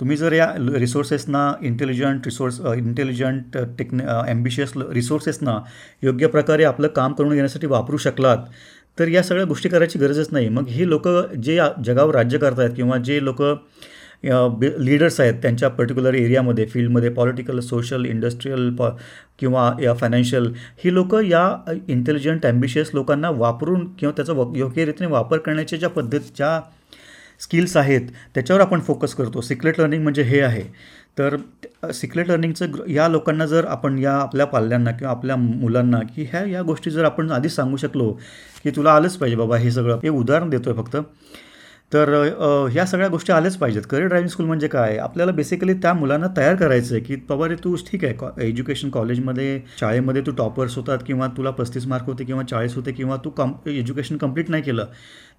[0.00, 5.58] तुम्ही जर या रिसोर्सेसना इंटेलिजंट रिसोर्स इंटेलिजंट टेक्न ॲम्बिशियस रिसोर्सेसना
[6.02, 8.38] योग्य प्रकारे आपलं काम करून घेण्यासाठी वापरू शकलात
[8.98, 10.48] तर या सगळ्या गोष्टी करायची गरजच नाही.
[10.48, 11.08] मग ही लोक
[11.42, 13.42] जे जगावर राज्य करत आहेत किंवा जे लोक
[14.24, 18.90] लीडर्स आहेत त्यांच्या पर्टिक्युलर एरियामध्ये फील्डमध्ये पॉलिटिकल सोशल इंडस्ट्रीयल पॉ
[19.38, 20.52] किंवा या फायनान्शियल
[20.84, 21.48] ही लोक या
[21.88, 26.60] इंटेलिजंट ॲम्बिशियस लोकांना वापरून किंवा त्याचा व योग्य रीतीने वापर करण्याच्या ज्या पद्धत ज्या
[27.40, 28.00] स्किल्स आहेत
[28.34, 29.40] त्याच्यावर आपण फोकस करतो.
[29.40, 30.62] सिक्रेट लर्निंग म्हणजे हे आहे.
[31.18, 31.36] तर
[31.94, 36.62] सिक्रेट लर्निंगचं या लोकांना जर आपण या आपल्या पाल्यांना किंवा आपल्या मुलांना की ह्या या
[36.62, 38.10] गोष्टी जर आपण आधीच सांगू शकलो
[38.64, 39.98] की तुला आलंच पाहिजे बाबा हे सगळं.
[40.02, 40.96] हे उदाहरण देतो आहे फक्त.
[41.92, 42.10] तर
[42.72, 43.82] ह्या सगळ्या गोष्टी आल्याच पाहिजेत.
[43.90, 44.96] करिअर ड्रायव्हिंग स्कूल म्हणजे काय?
[44.98, 48.90] आपल्याला बेसिकली त्या मुलांना तयार करायचं आहे की बाबा रे तू ठीक आहे कॉ एज्युकेशन
[48.90, 53.30] कॉलेजमध्ये शाळेमध्ये तू टॉपर्स होतात किंवा तुला पस्तीस मार्क होते किंवा चाळीस होते किंवा तू
[53.30, 54.86] कम एज्युकेशन कंप्लीट नाही केलं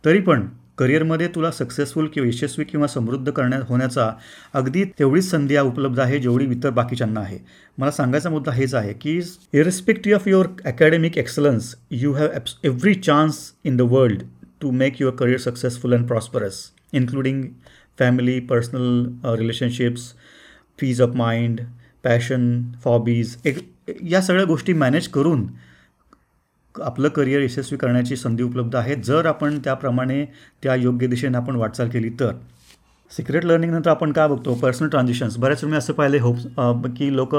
[0.06, 4.10] तरी पण करिअरमध्ये तुला सक्सेसफुल किंवा यशस्वी किंवा समृद्ध करण्या होण्याचा
[4.54, 7.38] अगदी तेवढीच संधी उपलब्ध आहे जेवढी इतर बाकीच्यांना आहे.
[7.78, 9.20] मला सांगायचा मुद्दा हेच आहे की
[9.54, 12.28] irrespective of your academic excellence you have
[12.64, 14.22] every chance in the world
[14.62, 17.56] to make your career successful and prosperous, including
[17.98, 20.14] family, personal uh, relationships,
[20.80, 21.62] peace of mind,
[22.04, 23.58] passion hobbies एक
[24.04, 25.48] या सगळ्या गोष्टी मॅनेज करून
[26.76, 30.26] आपलं करिअर यशस्वी करण्याची संधी उपलब्ध आहे जर आपण त्याप्रमाणे
[30.64, 32.32] त्या योग्य दिशेने आपण वाटचाल केली तर
[33.12, 34.54] सिक्रेट लर्निंगनंतर आपण काय बघतो?
[34.54, 35.38] Personal transitions.
[35.38, 37.36] बऱ्याच वेळी असं पाहिले होप की लोक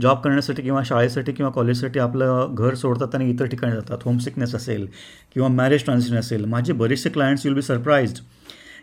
[0.00, 3.98] जॉब करण्यासाठी किंवा शाळेसाठी किंवा कॉलेजसाठी आपलं घर सोडतात आणि इतर ठिकाणी जातात.
[4.04, 4.86] होमसिकनेस असेल
[5.34, 6.44] किंवा मॅरेज ट्रान्झिशन असेल.
[6.44, 8.18] माझे बरेचसे clients will be surprised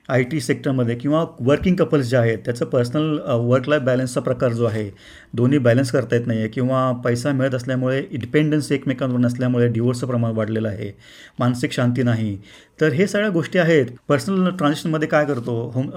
[0.09, 4.65] I T सेक्टरमध्ये किंवा वर्किंग कपल्स जे आहेत त्याचं पर्सनल वर्क लाईफ बॅलन्सचा प्रकार जो
[4.65, 4.89] आहे
[5.33, 10.33] दोन्ही बॅलन्स करता येत नाही आहे किंवा पैसा मिळत असल्यामुळे डिपेंडन्स एकमेकांवर नसल्यामुळे डिवोर्सचं प्रमाण
[10.35, 10.91] वाढलेलं आहे
[11.39, 12.37] मानसिक शांती नाही.
[12.81, 13.85] तर हे सगळ्या गोष्टी आहेत.
[14.07, 15.55] पर्सनल ट्रान्झॅक्शनमध्ये काय करतो?
[15.75, 15.89] Home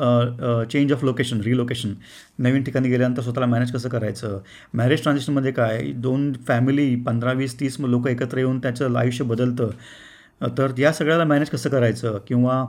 [0.73, 1.95] change of location relocation
[2.39, 4.39] नवीन ठिकाणी गेल्यानंतर स्वतःला मॅनेज कसं करायचं?
[4.75, 5.83] मॅरेज ट्रान्झॅक्शनमध्ये काय?
[5.95, 9.71] दोन फॅमिली पंधरा वीस तीस लोक एकत्र येऊन त्याचं आयुष्य बदलतं.
[10.59, 12.19] तर या सगळ्याला मॅनेज कसं करायचं?
[12.29, 12.65] किंवा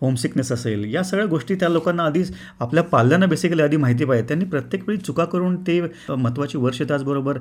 [0.00, 4.26] होमसिकनेस असेल या सगळ्या गोष्टी त्या लोकांना आधीच आपल्या पाल्यांना बेसिकली आधी माहिती पाहिजे.
[4.28, 7.38] त्यांनी प्रत्येक वेळी चुका करून ते महत्त्वाची वर्ष त्याचबरोबर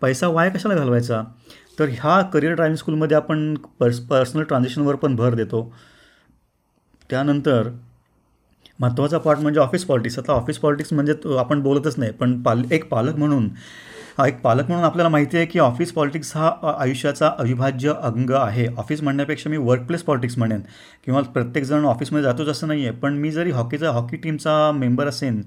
[0.00, 1.22] पैसा वाया कशाला घालवायचा?
[1.78, 5.72] तर ह्या करिअर ड्रायव्हिंग स्कूलमध्ये आपण पर्स पर्सनल ट्रान्झॅक्शनवर पण भर देतो.
[7.10, 7.68] त्यानंतर
[8.80, 12.88] महत्त्वाचा पार्ट म्हणजे ऑफिस पॉलिटिक्स आता ऑफिस पॉलिटिक्स म्हणजे आपण बोलतच नाही पण पाल एक
[12.88, 13.48] पालक म्हणून
[14.20, 18.66] एक पालक म्हणून आपल्याला माहिती आहे की ऑफिस पॉलिटिक्स हा आयुष्याचा अविभाज्य अंग आहे.
[18.78, 20.60] ऑफिस म्हणण्यापेक्षा मी वर्कप्लेस पॉलिटिक्स म्हणेन.
[21.04, 25.42] किंवा प्रत्येकजण ऑफिसमध्ये जातोच असं नाही आहे पण मी जरी हॉकीचा हॉकी टीमचा मेंबर असेन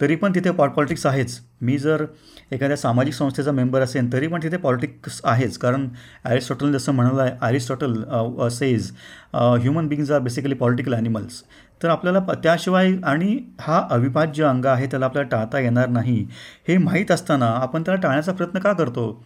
[0.00, 1.38] तरी पण तिथे पॉ पॉलिटिक्स आहेच.
[1.60, 2.04] मी जर
[2.52, 5.56] एखाद्या सामाजिक संस्थेचा मेंबर असेल तरी पण तिथे पॉलिटिक्स आहेच.
[5.58, 5.88] कारण
[6.24, 8.90] ॲरिस्टॉटल जसं म्हणलं आहे Aristotle says
[9.34, 11.42] human beings are basically political animals
[11.80, 16.24] तर आपल्याला त्याशिवाय आणि हा अविभाज्य अंग आहे त्याला आपल्याला टाळता येणार नाही.
[16.68, 19.24] हे माहीत असताना आपण त्याला टाळण्याचा प्रयत्न का करतो?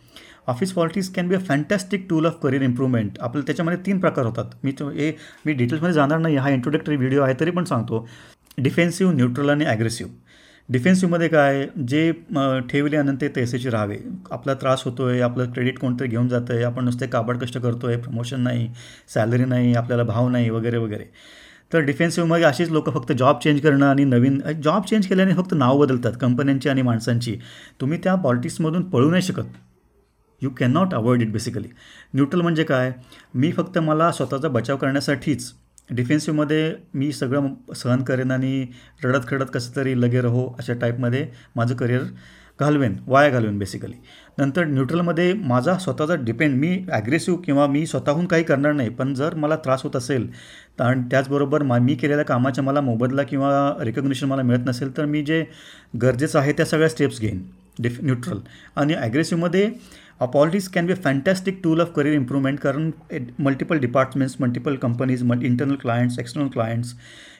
[0.48, 4.44] Office politics can be a fantastic tool of career improvement आपल्याला त्याच्यामध्ये तीन प्रकार होतात.
[4.64, 5.12] मी तो हे
[5.46, 6.36] मी डिटेल्समध्ये जाणार नाही.
[6.36, 8.06] हा इंट्रोडक्टरी व्हिडिओ आहे तरी पण सांगतो.
[8.58, 10.10] डिफेन्सिव्ह न्यूट्रल आणि ॲग्रेसिव्ह
[10.68, 12.10] डिफेन्सिव्हमध्ये काय जे
[12.70, 13.96] ठेवले अनंत तैसेचे राहावे.
[14.30, 17.86] आपला त्रास होतो आहे आपलं क्रेडिट कोणतरी घेऊन जातं आहे आपण नुसते काबड कष्ट करतो
[17.86, 18.68] आहे प्रमोशन नाही
[19.14, 21.04] सॅलरी नाही आपल्याला भाव नाही वगैरे वगैरे.
[21.72, 25.78] तर डिफेन्सिव्हमध्ये अशीच लोक फक्त जॉब चेंज करणं आणि नवीन जॉब चेंज केल्याने फक्त नाव
[25.78, 27.36] बदलतात कंपन्यांची आणि माणसांची.
[27.80, 29.44] तुम्ही त्या पॉलिटिक्समधून पळू नाही शकत.
[30.42, 31.68] You can not avoid it basically
[32.14, 32.92] neutral म्हणजे काय?
[33.34, 35.52] मी फक्त मला स्वतःचा बचाव करण्यासाठीच
[35.92, 38.66] डिफेन्सिव्हमध्ये मी सगळं सहन करेन आणि
[39.04, 41.26] रडत खडत कसं तरी लगे रहो अशा टाईपमध्ये
[41.56, 42.02] माझं करिअर
[42.60, 43.94] घालवेन वाया घालवेन बेसिकली
[44.38, 49.34] नंतर न्यूट्रलमध्ये माझा स्वतःचा डिपेंड मी ॲग्रेसिव्ह किंवा मी स्वतःहून काही करणार नाही पण जर
[49.34, 50.28] मला त्रास होत असेल
[50.80, 53.50] आणि त्याचबरोबर मा मी केलेल्या कामाच्या मला मोबदला किंवा
[53.80, 55.44] रिकग्निशन मला मिळत नसेल तर मी जे
[56.02, 57.42] गरजेचं आहे त्या सगळ्या स्टेप्स घेईन
[57.78, 58.38] डिफ न्यूट्रल
[58.76, 59.70] आणि ॲग्रेसिव्हमध्ये
[60.20, 62.90] politics can be a fantastic tool of career improvement कारण
[63.38, 66.94] मल्टिपल डिपार्टमेंट्स मल्टिपल कंपनीज मल् इंटरनल क्लायंट्स एक्सटर्नल क्लायंट्स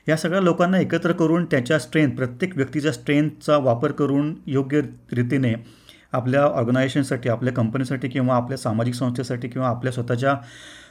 [0.08, 4.80] या सगळ्या लोकांना एकत्र करून त्याच्या स्ट्रेंथ प्रत्येक व्यक्तीच्या स्ट्रेंथचा वापर करून योग्य
[5.12, 5.54] रीतीने
[6.12, 10.34] आपल्या ऑर्गनायझेशनसाठी आपल्या कंपनीसाठी किंवा आपल्या सामाजिक संस्थेसाठी किंवा आपल्या स्वतःच्या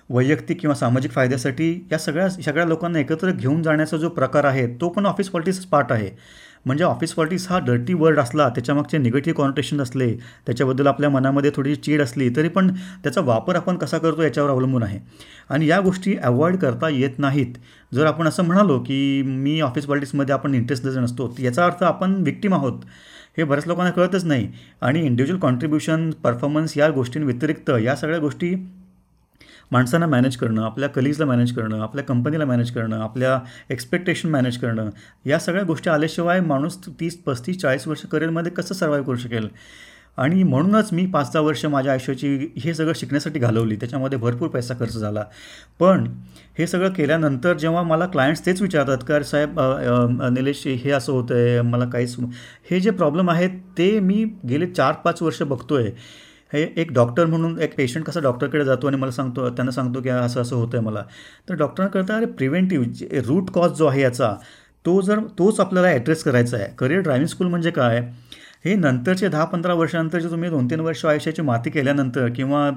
[0.09, 4.89] वैयक्तिक किंवा सामाजिक फायद्यासाठी या सगळ्या सगळ्या लोकांना एकत्र घेऊन जाण्याचा जो प्रकार आहे तो
[4.89, 6.09] पण ऑफिस पॉलिटिक्स पार्ट आहे.
[6.65, 10.13] म्हणजे ऑफिस पॉलिटिक्स हा डर्टी वर्ड असला त्याच्यामागचे निगेटिव्ह कॉन्टेशन असले
[10.45, 14.83] त्याच्याबद्दल आपल्या मनामध्ये थोडी चीड असली तरी पण त्याचा वापर आपण कसा करतो याच्यावर अवलंबून
[14.83, 14.99] आहे.
[15.49, 17.55] आणि या गोष्टी अवॉइड करता येत नाहीत.
[17.93, 22.53] जर आपण असं म्हणालो की मी ऑफिस पॉलिटिक्समध्ये आपण इंटरेस्ट नसतो याचा अर्थ आपण विक्टीम
[22.53, 22.81] आहोत.
[23.37, 24.47] हे बऱ्याच लोकांना कळतच नाही.
[24.81, 28.55] आणि इंडिव्हिज्युअल कॉन्ट्रीब्युशन परफॉर्मन्स या गोष्टींव्यतिरिक्त या सगळ्या गोष्टी
[29.71, 34.89] माणसांना मॅनेज करणं आपल्या कलीजला मॅनेज करणं आपल्या कंपनीला मॅनेज करणं आपल्या एक्सपेक्टेशन मॅनेज करणं
[35.25, 39.47] या सगळ्या गोष्टी आल्याशिवाय माणूस तीस पस्तीस चाळीस वर्ष करिअरमध्ये कसं सर्वाईव्ह करू शकेल?
[40.17, 43.75] आणि म्हणूनच मी पाच दहा वर्ष माझ्या आयुष्याची हे सगळं शिकण्यासाठी घालवली.
[43.75, 45.23] त्याच्यामध्ये भरपूर पैसा खर्च झाला.
[45.79, 46.07] पण
[46.57, 49.59] हे सगळं केल्यानंतर जेव्हा मला क्लायंट्स तेच विचारतात का साहेब
[50.33, 52.15] निलेश हे असं होतं आहे मला काहीच
[52.71, 55.91] हे जे प्रॉब्लेम आहेत ते मी गेले चार पाच वर्ष बघतो आहे
[56.53, 60.09] हे एक डॉक्टर म्हणून एक पेशंट कसा डॉक्टरकडे जातो आणि मला सांगतो त्यांना सांगतो की
[60.09, 61.03] असं असं होतं आहे मला.
[61.49, 64.33] तर डॉक्टरांना करता अरे प्रिव्हेंटिव्ह रूट कॉज जो आहे याचा
[64.85, 66.67] तो जर तोच आपल्याला ॲड्रेस करायचा आहे.
[66.77, 68.01] करिअर ड्रायव्हिंग स्कूल म्हणजे काय?
[68.65, 72.69] हे नंतरचे दहा पंधरा वर्षानंतर जे तुम्ही दोन तीन वर्ष आयुष्याची माती केल्यानंतर किंवा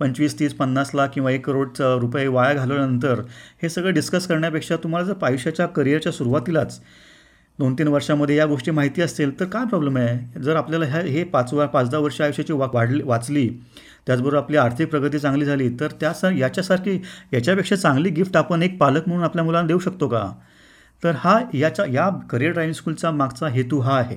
[0.00, 3.20] पंचवीस तीस पन्नासला किंवा एक करोड रुपये वाया घालवल्यानंतर
[3.62, 6.80] हे सगळं डिस्कस करण्यापेक्षा तुम्हाला जर आयुष्याच्या करिअरच्या सुरुवातीलाच
[7.58, 10.40] दोन तीन वर्षामध्ये या गोष्टी माहिती असतील तर काय प्रॉब्लेम आहे?
[10.42, 13.48] जर आपल्याला ह्या हे पाच पाच दहा वर्ष आयुष्याची वा वाढली वाचली
[14.06, 16.98] त्याचबरोबर आपली आर्थिक प्रगती चांगली झाली तर त्या याच्यासारखी
[17.32, 20.24] याच्यापेक्षा चांगली गिफ्ट आपण एक पालक म्हणून आपल्या मुलांना देऊ शकतो का?
[21.02, 24.16] तर हा याच्या या करिअर ड्रायव्हिंग स्कूलचा मागचा हेतू हा आहे.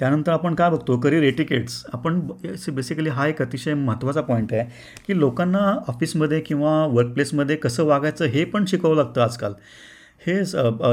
[0.00, 0.96] त्यानंतर आपण काय बघतो?
[1.00, 2.20] करिअर एटिकेट्स आपण
[2.68, 4.64] बेसिकली हा एक अतिशय महत्त्वाचा पॉईंट आहे
[5.06, 9.52] की लोकांना ऑफिसमध्ये किंवा वर्कप्लेसमध्ये कसं वागायचं हे पण शिकावं लागतं आजकाल.
[10.20, 10.34] हे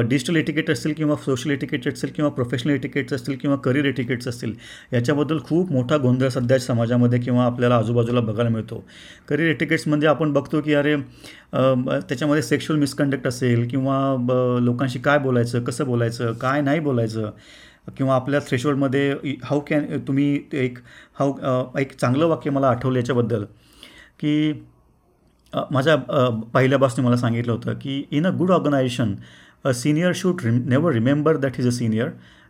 [0.08, 4.54] डिजिटल एटिकेट असतील किंवा सोशल एटिकेट असतील किंवा प्रोफेशनल एटिकेट्स असतील किंवा करिअर एटिकेट्स असतील
[4.94, 8.84] याच्याबद्दल खूप मोठा गोंधळ सध्या समाजामध्ये किंवा आपल्याला आजूबाजूला बघायला मिळतो.
[9.30, 10.96] करिअर एटिकेट्समध्ये आपण बघतो की अरे
[11.56, 17.30] त्याच्यामध्ये सेक्शुअल मिसकंडक्ट असेल किंवा लोकांशी काय बोलायचं कसं बोलायचं काय नाही बोलायचं
[17.98, 19.12] किंवा आपल्या थ्रेशोल्डमध्ये
[19.44, 20.78] हाऊ कॅन तुम्ही एक
[21.20, 21.34] हाऊ
[21.80, 23.44] एक चांगलं वाक्य मला आठवलं याच्याबद्दल
[24.20, 24.52] की
[25.72, 25.96] माझ्या
[26.54, 29.16] पहिल्या बॉसने मला सांगितलं होतं की in a good organization
[29.64, 32.08] a senior should rem never remember that is a senior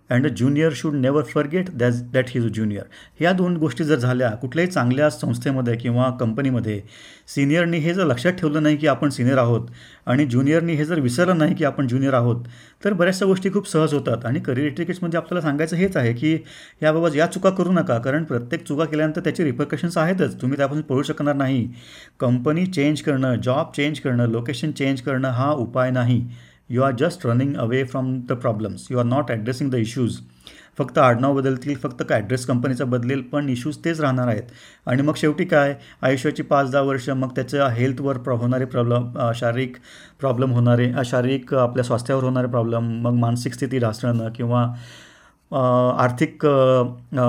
[0.10, 2.84] and a junior should never forget that that he's a junior
[3.20, 6.82] ह्या दोन गोष्टी जर झाल्या कुठल्याही चांगल्या संस्थेमध्ये किंवा कंपनीमध्ये
[7.28, 9.68] सिनियरनी हे जर लक्षात ठेवलं नाही की आपण सिनियर आहोत
[10.06, 12.44] आणि ज्युनियरनी हे जर विसरलं नाही की आपण ज्युनियर आहोत
[12.86, 14.26] तर बऱ्याचशा गोष्टी खूप सहज होतात.
[14.26, 16.34] आणि करिअर इटिकेट्समध्ये आपल्याला सांगायचं हेच आहे की
[16.82, 20.42] याबाबत या चुका करू नका कारण प्रत्येक चुका केल्यानंतर त्याचे रिपरकशन्स आहेतच.
[20.42, 21.68] तुम्ही त्यापासून पळू शकणार नाही.
[22.20, 26.26] कंपनी चेंज करणं जॉब चेंज करणं लोकेशन चेंज करणं हा उपाय नाही.
[26.69, 30.17] You are just running away from the problems you are not addressing the issues
[30.78, 32.21] फक्त आडनाव बदलतील फक्त काय?
[32.21, 34.43] ॲड्रेस कंपनीचा बदलेल पण इश्यूज तेच राहणार आहेत.
[34.88, 35.76] आणि मग शेवटी काय?
[36.02, 39.78] आयुष्याची पाच दहा वर्ष मग त्याच्या हेल्थवर प्र होणारे प्रॉब्लम शारीरिक
[40.19, 44.65] प्रॉब्लेम होणारे शारीरिक आपल्या स्वास्थ्यावर होणारे प्रॉब्लेम मग मानसिक स्थिती ढासळणं किंवा
[45.56, 46.46] आर्थिक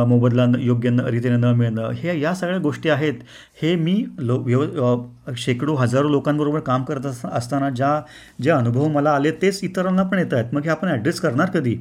[0.09, 3.15] मोबदला योग्य न रीतीने न मिळणं हे या सगळ्या गोष्टी आहेत.
[3.63, 8.01] हे मी लो व्यव शेकडो हजारो लोकांबरोबर काम करत असताना ज्या
[8.43, 10.55] जे अनुभव मला आले तेच इतरांना पण येत आहेत.
[10.55, 11.77] मग हे आपण ॲड्रेस करणार कधी?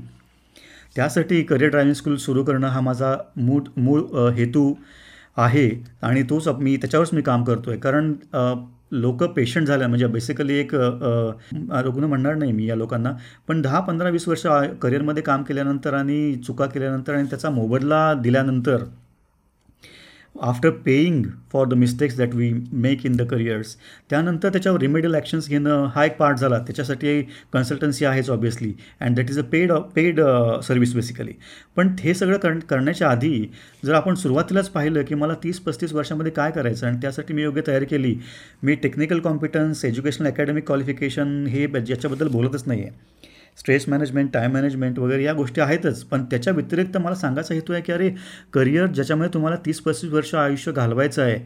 [0.96, 4.74] त्यासाठी करिअर ड्रायव्हिंग स्कूल सुरू करणं हा माझा मूळ मूळ हेतू
[5.38, 5.70] आहे
[6.02, 8.14] आणि तोच मी त्याच्यावरच मी काम करतो आहे कारण
[8.94, 13.12] लोक पेशंट झाल्या म्हणजे बेसिकली एक रुग्ण म्हणणार नाही मी या लोकांना
[13.48, 14.46] पण दहा पंधरा वीस वर्ष
[14.82, 18.84] करिअरमध्ये काम केल्यानंतर आणि चुका केल्यानंतर आणि त्याचा मोबदला दिल्यानंतर
[20.36, 23.76] after paying for the mistakes that we make in the careers
[24.10, 26.60] त्यानंतर त्याच्यावर रिमेडियल ॲक्शन्स घेणं हा एक पार्ट झाला.
[26.60, 27.22] त्याच्यासाठी
[27.54, 30.22] कन्सल्टन्सी आहेच obviously and that is a paid paid
[30.64, 31.34] service basically
[31.76, 33.48] पण हे सगळं कर करण्याच्या आधी
[33.86, 37.62] जर आपण सुरुवातीलाच पाहिलं की मला तीस पस्तीस वर्षामध्ये काय करायचं आणि त्यासाठी मी योग्य
[37.68, 38.16] तयारी केली
[38.64, 45.00] मी technical competence educational academic qualification हे याच्याबद्दल बोलतच नाही आहे स्ट्रेस मॅनेजमेंट टाईम मॅनेजमेंट
[45.00, 46.04] वगैरे या गोष्टी आहेतच.
[46.04, 48.10] पण त्याच्या व्यतिरिक्त मला सांगायचा हेतू आहे की अरे
[48.54, 51.38] करिअर ज्याच्यामध्ये तुम्हाला तीस पस्तीस वर्ष आयुष्य घालवायचं आहे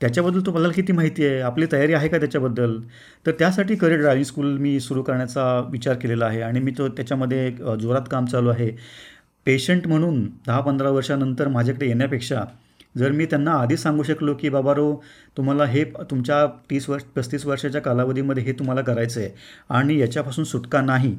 [0.00, 1.40] त्याच्याबद्दल तुम्हाला किती माहिती आहे?
[1.40, 2.78] आपली तयारी आहे का त्याच्याबद्दल?
[3.26, 7.50] तर त्यासाठी करिअर ड्रायव्हिंग स्कूल मी सुरू करण्याचा विचार केलेला आहे आणि मी तो त्याच्यामध्ये
[7.80, 8.70] जोरात काम चालू आहे.
[9.46, 12.44] पेशंट म्हणून दहा पंधरा वर्षानंतर माझ्याकडे येण्यापेक्षा
[12.98, 14.92] जर मी त्यांना आधीच सांगू शकलो की बाबा रो
[15.36, 19.30] तुम्हाला हे तुमच्या तीस वर्ष पस्तीस वर्षाच्या कालावधीमध्ये हे तुम्हाला करायचं आहे
[19.68, 21.14] आणि याच्यापासून सुटका नाही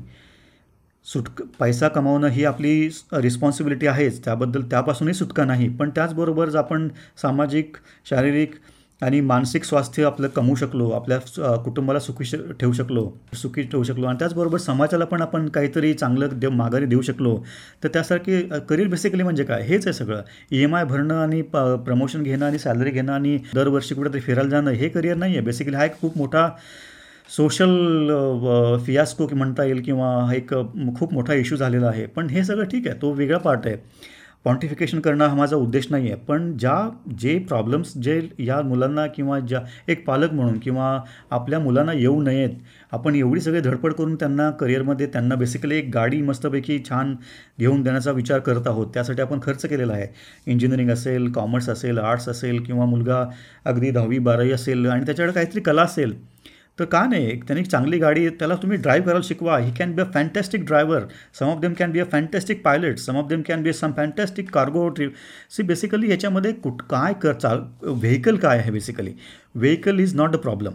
[1.06, 2.74] सुटक पैसा कमावणं ही आपली
[3.14, 4.24] रिस्पॉन्सिबिलिटी आहेच.
[4.26, 5.70] त्याबद्दल त्यापासूनही सुटका नाही.
[5.70, 6.88] पण त्याचबरोबर आपण
[7.22, 7.78] सामाजिक
[8.10, 8.54] शारीरिक
[9.02, 11.18] आणि मानसिक स्वास्थ्य आपलं कमवू शकलो आपल्या
[11.66, 12.24] कुटुंबाला सुखी
[12.60, 13.08] ठेवू शकलो
[13.42, 17.36] सुखी ठेवू शकलो आणि त्याचबरोबर समाजाला पण आपण काहीतरी चांगलं देव माघारी देऊ शकलो
[17.84, 19.62] तर त्यासारखे करिअर बेसिकली म्हणजे काय?
[19.62, 20.22] हेच आहे सगळं.
[20.52, 24.50] ई एम आय भरणं आणि प प्रमोशन घेणं आणि सॅलरी घेणं आणि दरवर्षी कुठेतरी फिरायला
[24.50, 26.48] जाणं हे करिअर नाही आहे बेसिकली हा एक खूप मोठा
[27.36, 30.54] सोशल फियास्को म्हणता येईल किंवा हा एक
[30.98, 32.06] खूप मोठा इश्यू झालेला आहे.
[32.06, 33.76] पण हे सगळं ठीक आहे तो वेगळा पार्ट आहे.
[34.44, 36.20] क्वांटिफिकेशन करणं हा माझा उद्देश नाही आहे.
[36.28, 36.76] पण ज्या
[37.20, 40.88] जे प्रॉब्लेम्स जे या मुलांना किंवा ज्या एक पालक म्हणून किंवा
[41.32, 42.50] आपल्या मुलांना येऊ नयेत
[42.94, 47.16] आपण एवढी सगळी धडपड करून त्यांना करिअरमध्ये त्यांना बेसिकली एक गाडी मस्तपैकी छान
[47.60, 50.08] घेऊन देण्याचा विचार करत आहोत त्यासाठी आपण खर्च केलेला आहे.
[50.48, 53.24] इंजिनिअरिंग असेल कॉमर्स असेल आर्ट्स असेल किंवा मुलगा
[53.66, 56.14] अगदी दहावी बारावी असेल आणि त्याच्याकडे काहीतरी कला असेल
[56.82, 57.36] तर का नाही?
[57.40, 59.58] त्यांनी चांगली गाडी त्याला तुम्ही ड्राईव्ह करायला शिकवा.
[59.60, 61.04] He can be a fantastic driver
[61.40, 64.50] some of them can be a fantastic pilot some of them can be some fantastic
[64.52, 65.14] cargo trip
[65.52, 69.12] see basically याच्यामध्ये कुठ काय कर चाल व्हेकल काय आहे basically
[69.56, 70.74] vehicle is not a problem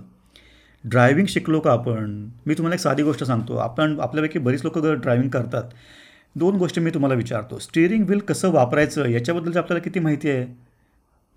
[0.84, 2.28] driving शिकलो का आपण?
[2.46, 3.56] मी तुम्हाला एक साधी गोष्ट सांगतो.
[3.56, 5.62] आपण आपल्यापैकी बरीच लोक ड्रायव्हिंग करतात.
[6.36, 7.58] दोन गोष्टी मी तुम्हाला विचारतो.
[7.58, 9.06] स्टिअरिंग व्हील कसं वापरायचं?
[9.06, 10.65] याच्याबद्दलची आपल्याला किती माहिती आहे?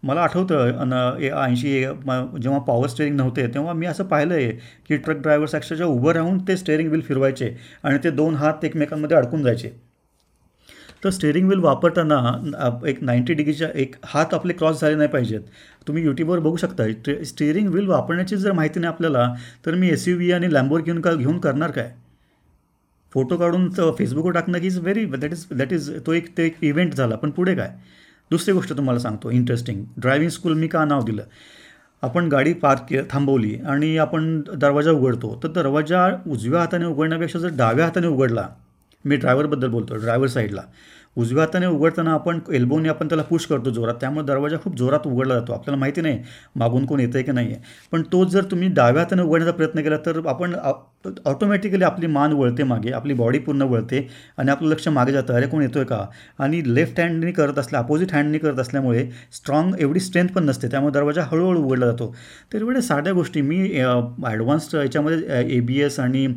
[0.04, 4.52] मला आठवतं अन ऐंशी जेव्हा पॉवर स्टेअरिंग नव्हते तेव्हा मी असं पाहिलं आहे
[4.88, 9.18] की ट्रक ड्रायव्हर्स अक्षरशः उभं राहून ते स्टेअरिंग व्हील फिरवायचे आणि ते दोन हात एकमेकांमध्ये
[9.18, 9.70] अडकून जायचे.
[11.04, 15.42] तर स्टेअरिंग व्हील वापरताना एक नाईंटी डिग्रीच्या एक हात आपले क्रॉस झाले नाही पाहिजेत.
[15.88, 19.28] तुम्ही यूट्यूबवर बघू शकता स्टेअरिंग व्हील वापरण्याची जर माहिती नाही आपल्याला
[19.66, 21.92] तर मी एस यू व्ही आणि लॅम्बोर घेऊन का घेऊन करणार काय?
[23.14, 26.58] फोटो काढून फेसबुकवर टाकणं की is very that is that is तो एक ते एक
[26.62, 27.72] इव्हेंट झाला पण पुढे काय?
[28.32, 31.24] दुसरी गोष्ट तुम्हाला सांगतो इंटरेस्टिंग ड्रायव्हिंग स्कूल मी का नाव दिलं?
[32.04, 37.50] आपण गाडी पार्क के थांबवली आणि आपण दरवाजा उघडतो तर दरवाजा उजव्या हाताने उघडण्यापेक्षा जर
[37.50, 38.48] डाव्या हाताने उघडला
[39.06, 40.62] मी ड्रायव्हरबद्दल बोलतो ड्रायव्हर साईडला
[41.20, 43.96] उजव्या हाताने उघडताना आपण एल्बोने आपण त्याला पुश करतो जोरात.
[44.02, 45.54] त्यामुळे दरवाजा खूप जोरात उघडला जातो.
[45.54, 46.20] आपल्याला माहिती नाही
[46.56, 49.82] मागून कोण येतं आहे की नाही आहे पण तो जर तुम्ही डाव्या हाताने उघडण्याचा प्रयत्न
[49.84, 50.56] केला तर आपण
[51.26, 55.34] ऑटोमॅटिकली आपली मान वळते मागे आपली बॉडी पूर्ण वळते आणि आपलं लक्ष मागे जातं.
[55.34, 56.04] अरे कोण येतो आहे का?
[56.40, 60.68] आणि लेफ्ट हँडनी करत असल्या अपोजिट हँडनी करत असल्यामुळे स्ट्रॉंग एवढी स्ट्रेंथ पण नसते.
[60.68, 62.14] त्यामुळे दरवाजा हळूहळू उघडला जातो.
[62.54, 66.28] तर एवढ्या साध्या गोष्टी मी ॲडव्हान्स्ड याच्यामध्ये ए बी एस आणि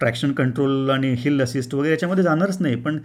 [0.00, 2.98] ट्रॅक्शन कंट्रोल आणि हिल असिस्ट वगैरे याच्यामध्ये जाणारच नाही पण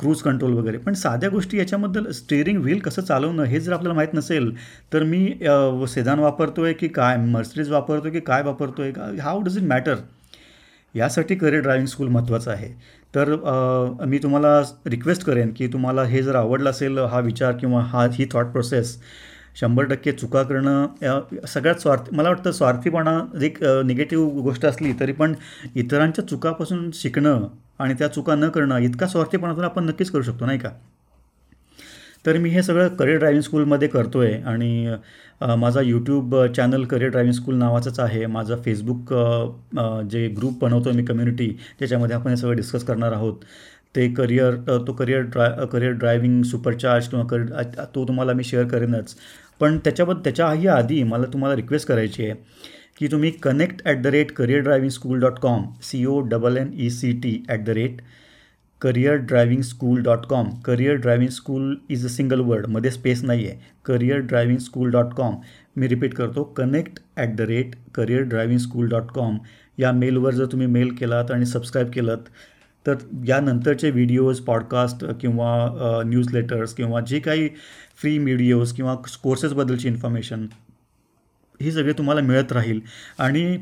[0.00, 0.78] क्रूज कंट्रोल वगैरे.
[0.78, 4.50] पण साध्या गोष्टी याच्याबद्दल स्टेअरिंग व्हील कसं चालवणं हे जर आपल्याला माहीत नसेल
[4.92, 5.26] तर मी
[5.88, 9.64] सेदान वापरतो आहे की काय मर्सिडीज वापरतो की काय वापरतो आहे का हाऊ डज इट
[9.64, 9.94] मॅटर?
[10.94, 12.68] यासाठी करिअर ड्रायव्हिंग स्कूल महत्त्वाचं आहे.
[13.14, 13.34] तर
[14.06, 18.26] मी तुम्हाला रिक्वेस्ट करेन की तुम्हाला हे जर आवडलं असेल हा विचार किंवा हा ही
[18.32, 18.96] थॉट प्रोसेस
[19.60, 25.34] शंभर टक्के चुका करणं सगळ्यात स्वार्थ मला वाटतं स्वार्थीपणा एक निगेटिव्ह गोष्ट असली तरी पण
[25.74, 27.46] इतरांच्या चुकापासून शिकणं
[27.78, 30.70] आणि त्या चुका न करणं इतका स्वार्थीपणातून आपण नक्कीच करू शकतो नाही का?
[32.26, 34.94] तर मी हे सगळं करिअर ड्रायव्हिंग स्कूलमध्ये करतो आहे आणि
[35.58, 38.24] माझा YouTube channel career driving school नावाचंच आहे.
[38.26, 39.12] माझं फेसबुक
[40.10, 43.44] जे ग्रुप बनवतो मी कम्युनिटी त्याच्यामध्ये आपण हे सगळं डिस्कस करणार आहोत.
[43.96, 44.54] ते करिअर
[44.86, 49.14] तो career dry career driving supercharge किंवा करिअर तो तुम्हाला मी शेअर करेनच.
[49.60, 52.34] पण त्याच्याबद्दल त्याच्याही आधी मला तुम्हाला रिक्वेस्ट करायची आहे
[52.98, 56.70] की तुम्ही connect at the rate career driving school dot com C O double N
[56.74, 58.00] E C T at the rate
[58.80, 63.58] career driving school dot com career driving school is a single वर्डमध्ये space नाही आहे
[63.84, 65.36] career driving school dot com
[65.76, 69.38] मी repeat करतो connect at the rate career driving school dot com
[69.78, 72.16] या मेलवर जर तुम्ही mail केलात आणि subscribe केलं
[72.86, 72.94] तर
[73.26, 77.48] यानंतरचे व्हिडिओज पॉडकास्ट किंवा न्यूज लेटर्स किंवा जे काही
[78.00, 80.46] फ्री व्हिडिओज किंवा कोर्सेसबद्दलची इन्फॉर्मेशन
[81.62, 82.80] ही सगळी तुम्हाला मिळत राहील.
[83.18, 83.58] आणि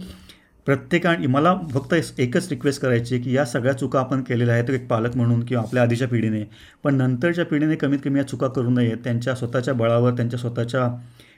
[0.67, 5.17] प्रत्येकाने मला फक्त एकच रिक्वेस्ट करायची की या सगळ्या चुका आपण केलेल्या आहेत एक पालक
[5.17, 6.43] म्हणून किंवा आपल्या आधीच्या पिढीने.
[6.85, 10.89] पण नंतरच्या पिढीने कमीत कमी या चुका करू नये त्यांच्या स्वतःच्या बळावर त्यांच्या स्वतःच्या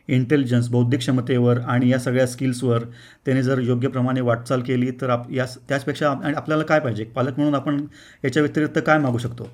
[0.09, 2.85] इंटेलिजन्स बौद्धिक क्षमतेवर आणि या सगळ्या स्किल्सवर
[3.27, 7.05] त्याने जर योग्य प्रमाणे वाटचाल केली तर आप या त्याचपेक्षा आणि आपल्याला काय पाहिजे?
[7.05, 7.85] पालक म्हणून आपण
[8.25, 9.49] याच्या व्यतिरिक्त काय मागू शकतो?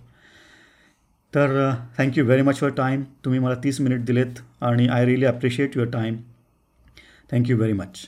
[1.35, 5.77] तर thank you very much for time तुम्ही मला तीस मिनिट दिलेत आणि I really appreciate
[5.77, 6.17] your time
[7.33, 8.07] thank you very much